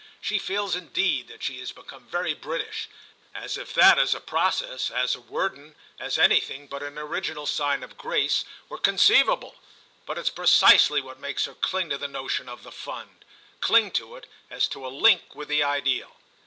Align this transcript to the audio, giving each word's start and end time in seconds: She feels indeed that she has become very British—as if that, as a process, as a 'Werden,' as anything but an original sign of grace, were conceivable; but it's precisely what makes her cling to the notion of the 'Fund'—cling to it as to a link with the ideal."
She 0.19 0.39
feels 0.39 0.75
indeed 0.75 1.27
that 1.27 1.43
she 1.43 1.59
has 1.59 1.71
become 1.71 2.07
very 2.07 2.33
British—as 2.33 3.55
if 3.55 3.71
that, 3.75 3.99
as 3.99 4.15
a 4.15 4.19
process, 4.19 4.89
as 4.89 5.13
a 5.13 5.21
'Werden,' 5.21 5.75
as 5.99 6.17
anything 6.17 6.65
but 6.65 6.81
an 6.81 6.97
original 6.97 7.45
sign 7.45 7.83
of 7.83 7.99
grace, 7.99 8.43
were 8.67 8.79
conceivable; 8.79 9.57
but 10.07 10.17
it's 10.17 10.31
precisely 10.31 11.01
what 11.01 11.19
makes 11.19 11.45
her 11.45 11.53
cling 11.53 11.91
to 11.91 11.99
the 11.99 12.07
notion 12.07 12.49
of 12.49 12.63
the 12.63 12.71
'Fund'—cling 12.71 13.91
to 13.91 14.15
it 14.15 14.25
as 14.49 14.67
to 14.69 14.83
a 14.83 14.89
link 14.89 15.35
with 15.35 15.49
the 15.49 15.61
ideal." 15.61 16.15